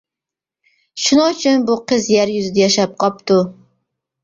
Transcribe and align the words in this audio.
شۇنىڭ 1.03 1.35
ئۈچۈن 1.35 1.67
بۇ 1.69 1.77
قىز 1.93 2.09
يەر 2.15 2.33
يۈزىدە 2.39 2.65
ياشاپ 2.65 2.99
قاپتۇ. 3.07 3.41